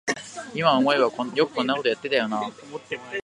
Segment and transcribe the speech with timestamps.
[0.55, 2.51] いま思えばよくこんなことやってたよなあ